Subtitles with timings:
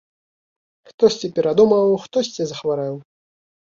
[0.93, 2.95] Хтосьці перадумаў, хтосьці захварэў.